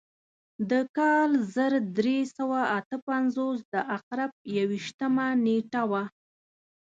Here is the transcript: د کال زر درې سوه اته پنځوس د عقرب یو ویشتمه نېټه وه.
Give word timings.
د 0.69 0.71
کال 0.97 1.31
زر 1.55 1.73
درې 1.97 2.19
سوه 2.37 2.59
اته 2.77 2.97
پنځوس 3.07 3.57
د 3.73 3.75
عقرب 3.93 4.31
یو 4.55 4.65
ویشتمه 4.71 5.27
نېټه 5.45 5.81
وه. 5.91 6.03